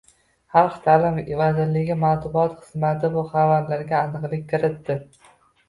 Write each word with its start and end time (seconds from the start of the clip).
Xalq 0.53 0.79
taʼlimi 0.87 1.25
vazirligi 1.41 1.97
matbuot 2.05 2.57
xizmati 2.63 3.13
bu 3.19 3.25
xabarlarga 3.37 4.03
aniqlik 4.09 4.51
kiritdi. 4.53 5.01